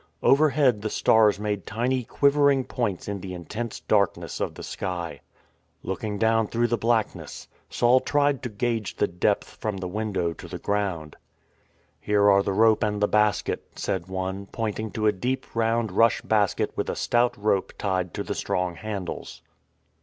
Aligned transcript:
Overhead 0.23 0.81
the 0.81 0.89
stars 0.89 1.39
made 1.39 1.67
tiny 1.67 2.03
quiver 2.03 2.49
ing 2.49 2.63
points 2.63 3.07
in 3.07 3.19
the 3.21 3.35
intense 3.35 3.81
darkness 3.81 4.39
of 4.39 4.55
the 4.55 4.63
sky. 4.63 5.21
Looking 5.83 6.17
down 6.17 6.47
through 6.47 6.69
the 6.69 6.75
blackness, 6.79 7.47
Saul 7.69 7.99
tried 7.99 8.41
to 8.41 8.49
gauge 8.49 8.95
the 8.95 9.07
depth 9.07 9.47
from 9.47 9.77
the 9.77 9.87
window 9.87 10.33
to 10.33 10.47
the 10.47 10.57
ground." 10.57 11.17
Here 11.99 12.31
are 12.31 12.41
the 12.41 12.51
rope 12.51 12.81
and 12.83 12.99
the 12.99 13.07
basket," 13.07 13.63
said 13.75 14.07
one, 14.07 14.47
pointing 14.47 14.89
to 14.93 15.05
a 15.05 15.11
deep 15.11 15.45
round 15.55 15.91
rush 15.91 16.23
basket 16.23 16.71
with 16.75 16.89
a 16.89 16.95
stout 16.95 17.37
rope 17.37 17.71
tied 17.77 18.11
to 18.15 18.23
the 18.23 18.33
strong 18.33 18.73
handles. 18.73 19.43